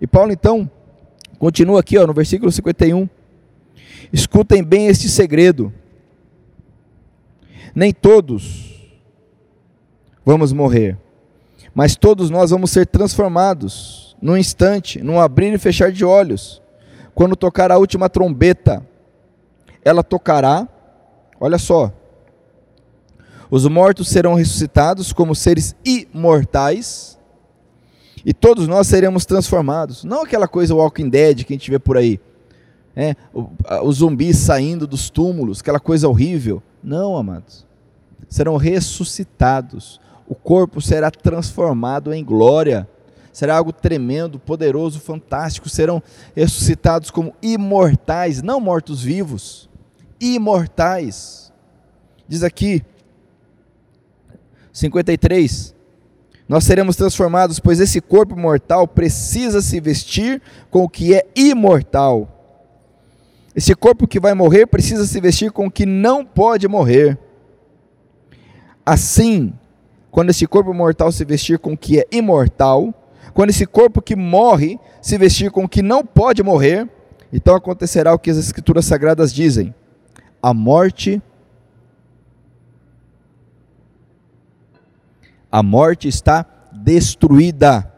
[0.00, 0.70] E Paulo então
[1.38, 3.08] continua aqui ó, no versículo 51.
[4.12, 5.72] Escutem bem este segredo.
[7.74, 8.92] Nem todos
[10.24, 10.96] vamos morrer,
[11.74, 16.62] mas todos nós vamos ser transformados num instante, num abrir e fechar de olhos
[17.14, 18.86] quando tocar a última trombeta,
[19.84, 20.68] ela tocará,
[21.38, 21.92] olha só,
[23.50, 27.18] os mortos serão ressuscitados como seres imortais,
[28.24, 30.04] e todos nós seremos transformados.
[30.04, 32.20] Não aquela coisa Walking Dead que a gente vê por aí,
[32.94, 33.16] é,
[33.82, 36.62] os zumbis saindo dos túmulos, aquela coisa horrível.
[36.82, 37.66] Não, amados.
[38.28, 40.00] Serão ressuscitados.
[40.28, 42.88] O corpo será transformado em glória
[43.32, 45.68] será algo tremendo, poderoso, fantástico.
[45.68, 46.02] Serão
[46.36, 49.68] ressuscitados como imortais, não mortos-vivos,
[50.20, 51.50] imortais.
[52.28, 52.84] Diz aqui,
[54.72, 55.74] 53.
[56.48, 62.41] Nós seremos transformados, pois esse corpo mortal precisa se vestir com o que é imortal.
[63.54, 67.18] Esse corpo que vai morrer precisa se vestir com o que não pode morrer.
[68.84, 69.52] Assim,
[70.10, 72.94] quando esse corpo mortal se vestir com o que é imortal,
[73.34, 76.88] quando esse corpo que morre se vestir com o que não pode morrer,
[77.32, 79.74] então acontecerá o que as Escrituras Sagradas dizem:
[80.42, 81.22] a morte.
[85.50, 87.91] A morte está destruída.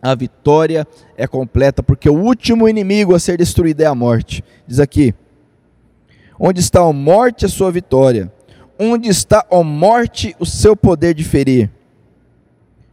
[0.00, 4.44] A vitória é completa, porque o último inimigo a ser destruído é a morte.
[4.66, 5.14] Diz aqui:
[6.38, 8.32] Onde está a morte, a sua vitória?
[8.78, 11.70] Onde está a morte, o seu poder de ferir?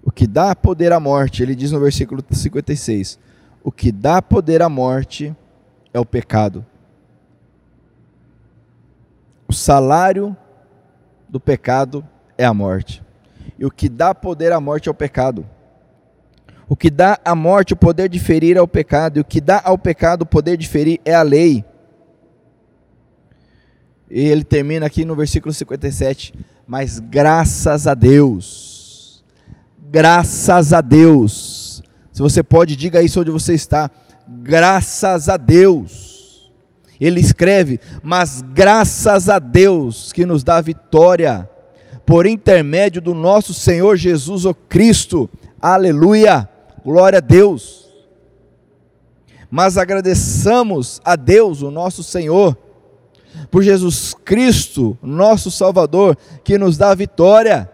[0.04, 3.20] O que dá poder à morte, ele diz no versículo 56,
[3.64, 5.36] o que dá poder à morte
[5.94, 6.66] é o pecado.
[9.48, 10.36] O salário
[11.28, 13.04] do pecado é a morte.
[13.58, 15.46] E o que dá poder à morte é o pecado.
[16.68, 19.40] O que dá à morte o poder de ferir é o pecado, e o que
[19.40, 21.64] dá ao pecado o poder de ferir é a lei.
[24.10, 26.34] E ele termina aqui no versículo 57,
[26.68, 28.76] mas graças a Deus
[29.96, 31.82] Graças a Deus.
[32.12, 33.90] Se você pode, diga isso onde você está.
[34.28, 36.52] Graças a Deus.
[37.00, 41.50] Ele escreve, mas graças a Deus que nos dá vitória
[42.06, 45.30] por intermédio do nosso Senhor Jesus o Cristo.
[45.62, 46.50] Aleluia.
[46.86, 47.90] Glória a Deus.
[49.52, 52.58] Mas agradeçamos a Deus, o nosso Senhor,
[53.52, 57.70] por Jesus Cristo, nosso Salvador, que nos dá vitória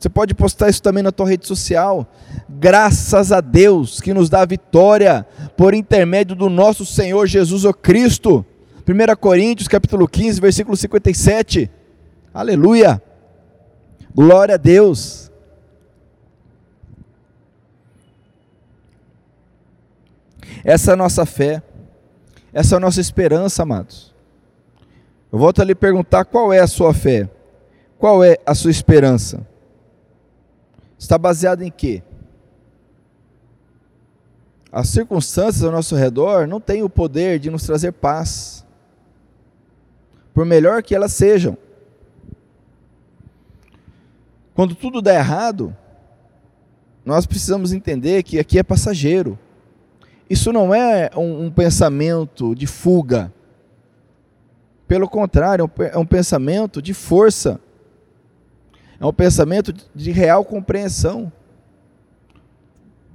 [0.00, 2.10] você pode postar isso também na tua rede social.
[2.48, 5.26] Graças a Deus que nos dá vitória
[5.58, 8.42] por intermédio do nosso Senhor Jesus o Cristo.
[8.88, 11.70] 1 Coríntios capítulo 15, versículo 57.
[12.32, 13.02] Aleluia.
[14.14, 15.29] Glória a Deus.
[20.64, 21.62] Essa é a nossa fé.
[22.52, 24.14] Essa é a nossa esperança, amados.
[25.32, 27.28] Eu volto a lhe perguntar qual é a sua fé?
[27.98, 29.46] Qual é a sua esperança?
[31.00, 32.02] está baseado em quê?
[34.70, 38.64] As circunstâncias ao nosso redor não têm o poder de nos trazer paz,
[40.32, 41.56] por melhor que elas sejam.
[44.54, 45.74] Quando tudo dá errado,
[47.04, 49.38] nós precisamos entender que aqui é passageiro.
[50.30, 53.30] Isso não é um, um pensamento de fuga.
[54.88, 57.60] Pelo contrário, é um é pensamento de força
[59.00, 61.32] é um pensamento de real compreensão.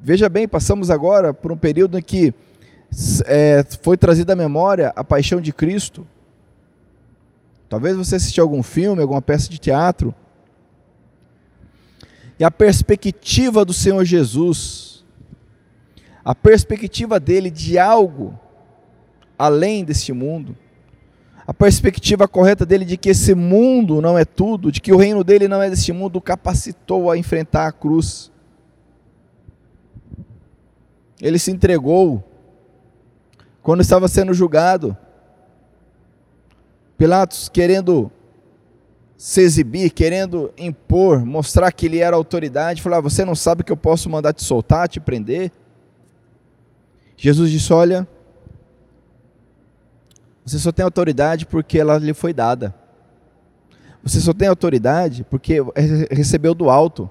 [0.02, 2.34] Veja bem, passamos agora por um período em que
[3.28, 6.08] é, foi trazida à memória a paixão de Cristo.
[7.70, 10.14] Talvez você assistiu algum filme, alguma peça de teatro.
[12.40, 14.95] E a perspectiva do Senhor Jesus,
[16.26, 18.38] a perspectiva dele de algo
[19.38, 20.58] além deste mundo,
[21.46, 25.24] a perspectiva correta dele de que esse mundo não é tudo, de que o reino
[25.24, 28.32] dele não é deste mundo, capacitou a enfrentar a cruz.
[31.22, 32.24] Ele se entregou
[33.62, 34.98] quando estava sendo julgado.
[36.98, 38.12] Pilatos querendo
[39.16, 43.72] se exibir, querendo impor, mostrar que ele era autoridade, falou: ah, Você não sabe que
[43.72, 45.52] eu posso mandar te soltar, te prender?
[47.18, 48.08] Jesus disse: Olha,
[50.46, 52.74] você só tem autoridade porque ela lhe foi dada.
[54.04, 55.58] Você só tem autoridade porque
[56.12, 57.10] recebeu do alto.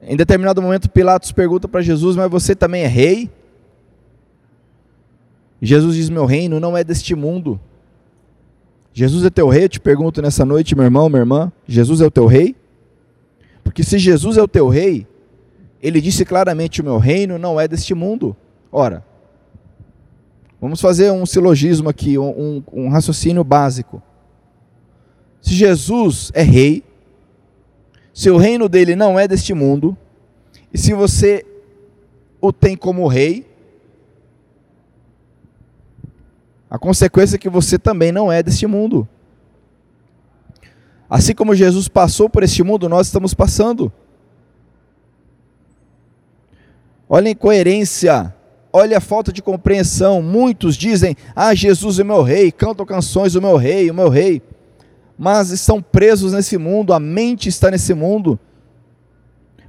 [0.00, 3.30] Em determinado momento, Pilatos pergunta para Jesus: Mas você também é rei?
[5.60, 7.60] Jesus diz: Meu reino não é deste mundo.
[8.92, 9.64] Jesus é teu rei?
[9.64, 11.52] Eu te pergunto nessa noite, meu irmão, minha irmã.
[11.66, 12.54] Jesus é o teu rei?
[13.64, 15.06] Porque se Jesus é o teu rei,
[15.82, 18.36] ele disse claramente: O meu reino não é deste mundo.
[18.70, 19.04] Ora,
[20.60, 24.00] vamos fazer um silogismo aqui, um, um, raciocínio básico.
[25.42, 26.84] Se Jesus é rei,
[28.14, 29.96] se o reino dele não é deste mundo,
[30.72, 31.44] e se você
[32.40, 33.44] o tem como rei,
[36.70, 39.06] a consequência é que você também não é deste mundo.
[41.10, 43.92] Assim como Jesus passou por este mundo, nós estamos passando.
[47.14, 48.34] Olha a incoerência,
[48.72, 50.22] olha a falta de compreensão.
[50.22, 54.08] Muitos dizem: Ah, Jesus é o meu rei, cantam canções do meu rei, o meu
[54.08, 54.40] rei.
[55.18, 58.40] Mas estão presos nesse mundo, a mente está nesse mundo,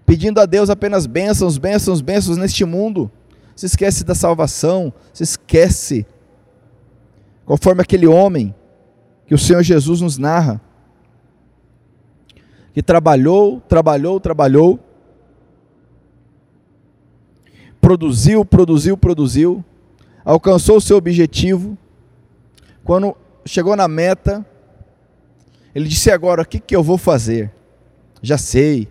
[0.06, 3.12] pedindo a Deus apenas bênçãos, bênçãos, bênçãos neste mundo.
[3.58, 6.06] Se esquece da salvação, se esquece,
[7.46, 8.56] conforme aquele homem
[9.28, 10.62] que o Senhor Jesus nos narra
[12.74, 14.80] que trabalhou, trabalhou, trabalhou,
[17.84, 19.66] produziu, produziu, produziu,
[20.24, 21.78] alcançou o seu objetivo.
[22.82, 23.14] Quando
[23.46, 24.46] chegou na meta,
[25.76, 27.52] ele disse: Agora, o que, que eu vou fazer?
[28.22, 28.88] Já sei.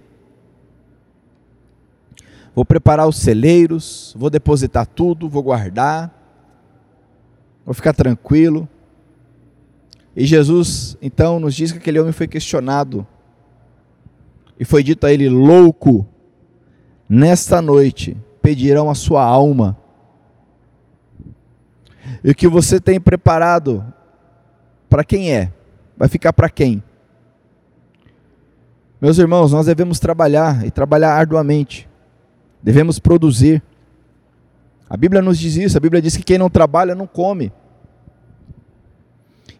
[2.54, 6.12] Vou preparar os celeiros, vou depositar tudo, vou guardar,
[7.64, 8.68] vou ficar tranquilo.
[10.14, 13.06] E Jesus, então, nos diz que aquele homem foi questionado
[14.60, 16.06] e foi dito a ele: Louco,
[17.08, 19.76] nesta noite pedirão a sua alma.
[22.24, 23.84] E o que você tem preparado,
[24.90, 25.52] para quem é?
[25.96, 26.82] Vai ficar para quem?
[29.00, 31.88] Meus irmãos, nós devemos trabalhar e trabalhar arduamente.
[32.62, 33.62] Devemos produzir.
[34.88, 37.52] A Bíblia nos diz isso, a Bíblia diz que quem não trabalha não come.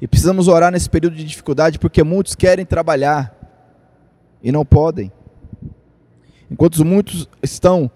[0.00, 3.42] E precisamos orar nesse período de dificuldade porque muitos querem trabalhar,
[4.42, 5.12] e não podem.
[6.50, 7.90] Enquanto muitos estão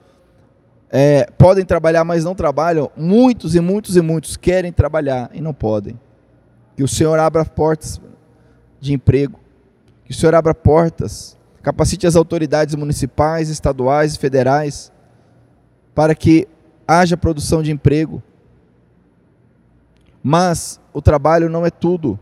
[0.90, 5.52] é, podem trabalhar, mas não trabalham, muitos e muitos e muitos querem trabalhar e não
[5.52, 5.98] podem.
[6.76, 8.00] Que o Senhor abra portas
[8.80, 9.40] de emprego,
[10.04, 14.92] que o Senhor abra portas, capacite as autoridades municipais, estaduais e federais
[15.94, 16.46] para que
[16.86, 18.22] haja produção de emprego.
[20.22, 22.18] Mas o trabalho não é tudo.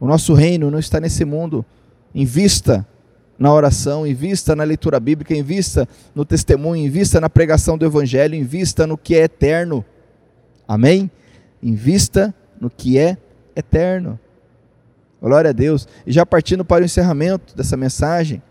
[0.00, 1.64] O nosso reino não está nesse mundo
[2.14, 2.86] Invista
[3.38, 8.86] na oração, invista na leitura bíblica, invista no testemunho, invista na pregação do evangelho, invista
[8.86, 9.84] no que é eterno.
[10.66, 11.08] Amém?
[11.62, 13.16] Invista no que é
[13.54, 14.18] eterno.
[15.22, 15.86] Glória a Deus.
[16.04, 18.42] E já partindo para o encerramento dessa mensagem,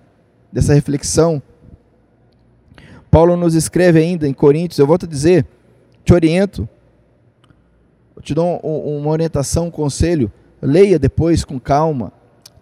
[0.52, 1.41] dessa reflexão,
[3.12, 5.45] Paulo nos escreve ainda em Coríntios, eu volto a dizer,
[6.04, 6.67] te oriento,
[8.15, 12.12] eu te dou uma orientação, um conselho, leia depois com calma,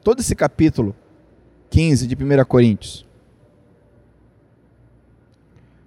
[0.04, 0.96] todo esse capítulo
[1.76, 3.06] 15 de 1 Coríntios.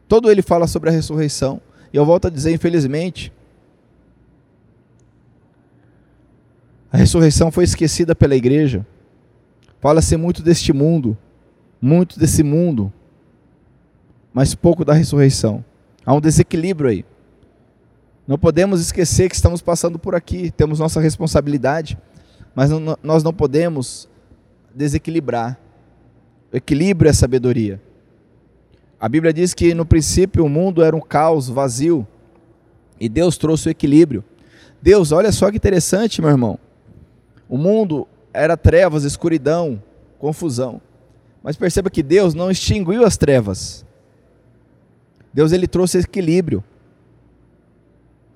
[0.07, 1.63] Todo ele fala sobre a ressurreição.
[1.91, 3.33] E eu volto a dizer, infelizmente,
[6.93, 8.87] a ressurreição foi esquecida pela igreja.
[9.81, 11.17] Fala-se muito deste mundo,
[11.81, 12.93] muito desse mundo,
[14.31, 15.65] mas pouco da ressurreição.
[16.05, 17.05] Há um desequilíbrio aí.
[18.27, 21.97] Não podemos esquecer que estamos passando por aqui, temos nossa responsabilidade
[22.59, 24.09] mas não, nós não podemos
[24.75, 25.57] desequilibrar.
[26.53, 27.81] O equilíbrio é sabedoria.
[29.01, 32.07] A Bíblia diz que no princípio o mundo era um caos, vazio,
[32.99, 34.25] e Deus trouxe o equilíbrio.
[34.83, 36.59] Deus, olha só que interessante, meu irmão.
[37.49, 39.83] O mundo era trevas, escuridão,
[40.19, 40.81] confusão.
[41.43, 43.85] Mas perceba que Deus não extinguiu as trevas.
[45.33, 46.65] Deus ele trouxe equilíbrio.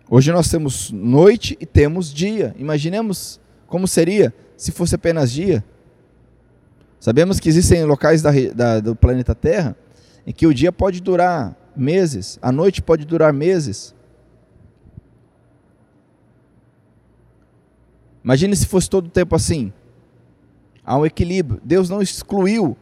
[0.08, 2.54] Hoje nós temos noite e temos dia.
[2.58, 5.64] Imaginemos como seria se fosse apenas dia?
[7.02, 9.74] Sabemos que existem locais da, da, do planeta Terra
[10.24, 13.92] em que o dia pode durar meses, a noite pode durar meses.
[18.22, 19.72] Imagine se fosse todo o tempo assim.
[20.86, 21.60] Há um equilíbrio.
[21.64, 22.76] Deus não excluiu,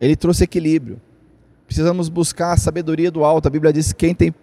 [0.00, 1.00] Ele trouxe equilíbrio.
[1.66, 3.46] Precisamos buscar a sabedoria do alto.
[3.46, 4.34] A Bíblia diz: que quem tem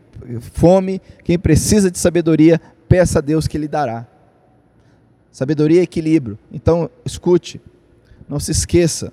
[0.53, 2.57] fome, quem precisa de sabedoria,
[2.88, 4.07] peça a Deus que lhe dará.
[5.30, 6.39] Sabedoria e equilíbrio.
[6.53, 7.59] Então, escute,
[8.28, 9.11] não se esqueça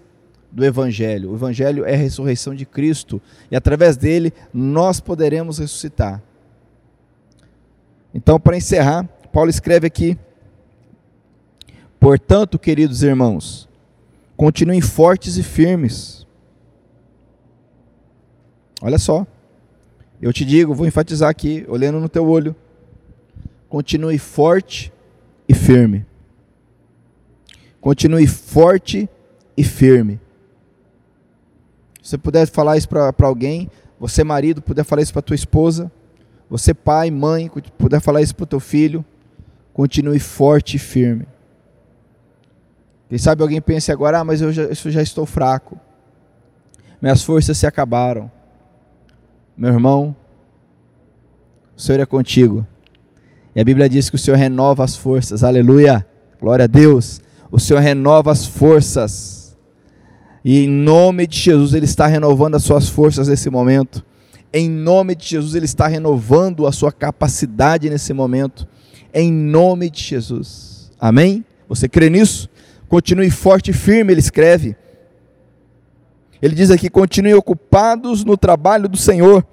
[0.50, 1.30] do Evangelho.
[1.30, 6.22] O Evangelho é a ressurreição de Cristo e através dele nós poderemos ressuscitar.
[8.14, 10.16] Então, para encerrar, Paulo escreve aqui:
[11.98, 13.68] Portanto, queridos irmãos,
[14.36, 16.24] continuem fortes e firmes.
[18.80, 19.26] Olha só,
[20.20, 22.54] eu te digo, vou enfatizar aqui, olhando no teu olho.
[23.68, 24.92] continue forte
[25.48, 26.06] e firme.
[27.84, 29.06] Continue forte
[29.54, 30.18] e firme.
[32.02, 33.70] Se você puder falar isso para alguém,
[34.00, 35.92] você marido puder falar isso para tua esposa,
[36.48, 39.04] você pai, mãe, puder falar isso para o teu filho,
[39.74, 41.26] continue forte e firme.
[43.10, 45.78] Quem sabe alguém pense agora, ah, mas eu já, eu já estou fraco.
[47.02, 48.32] Minhas forças se acabaram.
[49.54, 50.16] Meu irmão,
[51.76, 52.66] o Senhor é contigo.
[53.54, 55.44] E a Bíblia diz que o Senhor renova as forças.
[55.44, 56.06] Aleluia.
[56.40, 57.22] Glória a Deus.
[57.54, 59.56] O Senhor renova as forças.
[60.44, 64.04] E em nome de Jesus, Ele está renovando as suas forças nesse momento.
[64.52, 68.66] Em nome de Jesus, Ele está renovando a sua capacidade nesse momento.
[69.14, 70.90] Em nome de Jesus.
[70.98, 71.44] Amém?
[71.68, 72.50] Você crê nisso?
[72.88, 74.74] Continue forte e firme, ele escreve.
[76.42, 79.46] Ele diz aqui: continuem ocupados no trabalho do Senhor,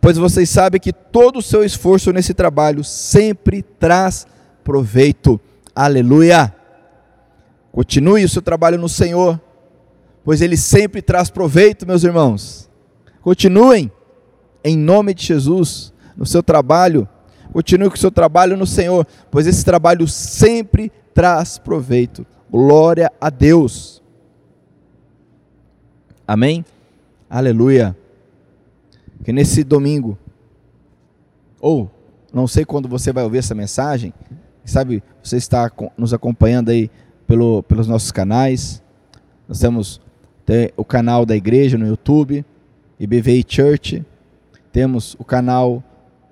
[0.00, 4.26] pois vocês sabem que todo o seu esforço nesse trabalho sempre traz
[4.64, 5.40] proveito.
[5.80, 6.52] Aleluia!
[7.70, 9.40] Continue o seu trabalho no Senhor,
[10.24, 12.68] pois ele sempre traz proveito, meus irmãos.
[13.22, 13.88] Continuem,
[14.64, 17.08] em nome de Jesus, no seu trabalho.
[17.52, 22.26] Continue com o seu trabalho no Senhor, pois esse trabalho sempre traz proveito.
[22.50, 24.02] Glória a Deus.
[26.26, 26.64] Amém?
[27.30, 27.96] Aleluia.
[29.22, 30.18] Que nesse domingo,
[31.60, 31.88] ou
[32.34, 34.12] não sei quando você vai ouvir essa mensagem,
[34.64, 36.90] sabe, você está nos acompanhando aí
[37.26, 38.82] pelo, pelos nossos canais.
[39.46, 40.00] Nós temos
[40.76, 42.44] o canal da igreja no YouTube,
[42.98, 44.04] IBVI Church.
[44.72, 45.82] Temos o canal,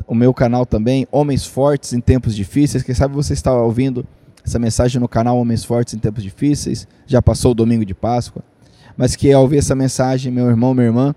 [0.07, 2.83] o meu canal também, Homens Fortes em Tempos Difíceis.
[2.83, 4.07] Quem sabe você está ouvindo
[4.45, 6.89] essa mensagem no canal Homens Fortes em Tempos Difíceis.
[7.07, 8.43] Já passou o domingo de Páscoa.
[8.97, 11.15] Mas que ao ouvir essa mensagem, meu irmão, minha irmã,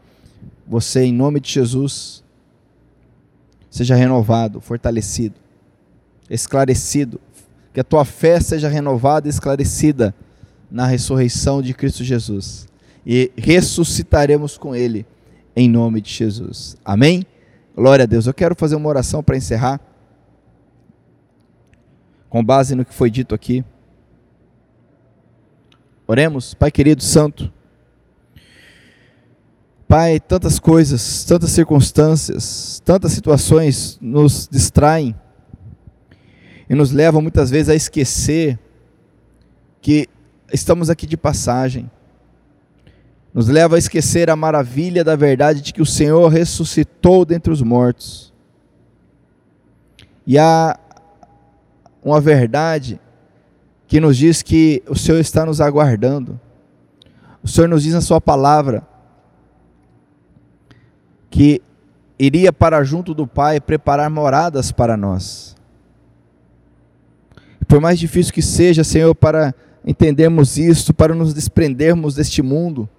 [0.67, 2.23] você, em nome de Jesus,
[3.69, 5.35] seja renovado, fortalecido,
[6.29, 7.19] esclarecido.
[7.79, 10.13] Que a tua fé seja renovada e esclarecida
[10.69, 12.67] na ressurreição de Cristo Jesus.
[13.05, 15.05] E ressuscitaremos com Ele,
[15.55, 16.75] em nome de Jesus.
[16.83, 17.25] Amém?
[17.73, 18.27] Glória a Deus.
[18.27, 19.79] Eu quero fazer uma oração para encerrar
[22.29, 23.63] com base no que foi dito aqui.
[26.05, 27.49] Oremos, Pai querido Santo.
[29.87, 35.15] Pai, tantas coisas, tantas circunstâncias, tantas situações nos distraem
[36.69, 38.59] e nos levam muitas vezes a esquecer
[39.81, 40.07] que
[40.53, 41.89] estamos aqui de passagem.
[43.33, 47.61] Nos leva a esquecer a maravilha da verdade de que o Senhor ressuscitou dentre os
[47.61, 48.31] mortos.
[50.27, 50.79] E a
[52.03, 52.99] uma verdade
[53.87, 56.39] que nos diz que o Senhor está nos aguardando.
[57.43, 58.87] O Senhor nos diz na Sua palavra
[61.31, 61.61] que
[62.17, 65.55] iria para junto do Pai preparar moradas para nós.
[67.69, 69.55] Por mais difícil que seja, Senhor, para
[69.85, 72.89] entendermos isto, para nos desprendermos deste mundo,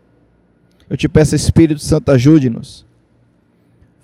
[0.89, 2.87] eu te peço, Espírito Santo, ajude-nos.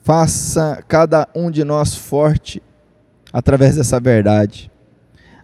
[0.04, 2.62] Faça cada um de nós forte
[3.32, 4.70] através dessa verdade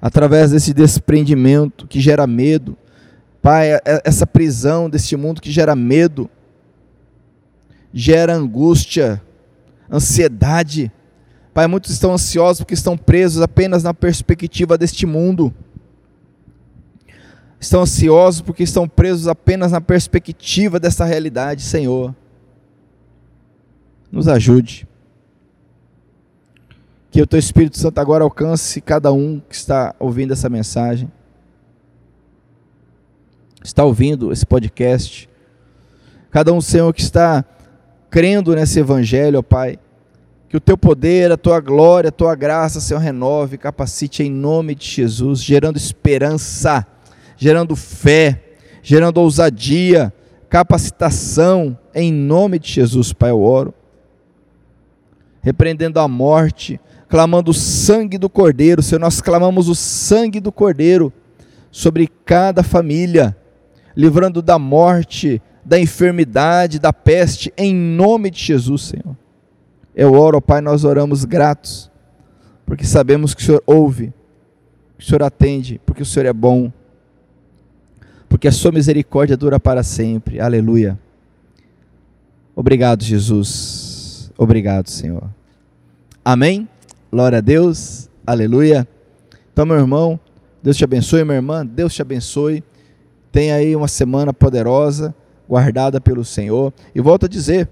[0.02, 2.76] através desse desprendimento que gera medo.
[3.40, 6.28] Pai, é, é, essa prisão deste mundo que gera medo,
[7.94, 9.22] gera angústia,
[9.88, 10.90] ansiedade.
[11.54, 15.52] Pai, muitos estão ansiosos porque estão presos apenas na perspectiva deste mundo.
[17.60, 22.14] Estão ansiosos porque estão presos apenas na perspectiva dessa realidade, Senhor.
[24.10, 24.88] Nos ajude.
[27.10, 31.12] Que o teu Espírito Santo agora alcance cada um que está ouvindo essa mensagem,
[33.62, 35.28] está ouvindo esse podcast.
[36.30, 37.44] Cada um, Senhor, que está
[38.08, 39.78] crendo nesse evangelho, ó Pai.
[40.52, 44.74] Que o teu poder, a tua glória, a tua graça, Senhor, renove, capacite em nome
[44.74, 46.86] de Jesus, gerando esperança,
[47.38, 48.38] gerando fé,
[48.82, 50.12] gerando ousadia,
[50.50, 53.72] capacitação, em nome de Jesus, Pai, eu oro.
[55.40, 56.78] Repreendendo a morte,
[57.08, 58.82] clamando o sangue do Cordeiro.
[58.82, 61.10] Senhor, nós clamamos o sangue do Cordeiro
[61.70, 63.34] sobre cada família,
[63.96, 69.21] livrando da morte, da enfermidade, da peste, em nome de Jesus, Senhor.
[69.94, 71.90] Eu oro, Pai, nós oramos gratos,
[72.64, 74.12] porque sabemos que o Senhor ouve,
[74.96, 76.72] que o Senhor atende, porque o Senhor é bom,
[78.28, 80.40] porque a sua misericórdia dura para sempre.
[80.40, 80.98] Aleluia.
[82.56, 84.32] Obrigado, Jesus.
[84.38, 85.28] Obrigado, Senhor.
[86.24, 86.68] Amém.
[87.10, 88.88] Glória a Deus, aleluia.
[89.52, 90.18] Então, meu irmão,
[90.62, 92.64] Deus te abençoe, minha irmã, Deus te abençoe.
[93.30, 95.14] Tenha aí uma semana poderosa,
[95.46, 96.72] guardada pelo Senhor.
[96.94, 97.68] E volto a dizer,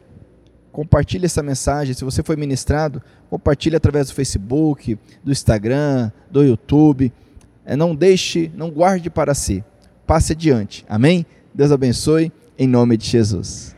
[0.72, 1.94] compartilhe essa mensagem.
[1.94, 7.12] Se você foi ministrado, compartilhe através do Facebook, do Instagram, do YouTube.
[7.64, 9.64] É, não deixe, não guarde para si.
[10.06, 10.84] Passe adiante.
[10.88, 11.24] Amém?
[11.54, 13.74] Deus abençoe em nome de Jesus.